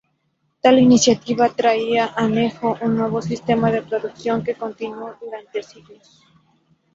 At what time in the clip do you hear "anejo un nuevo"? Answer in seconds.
2.15-3.21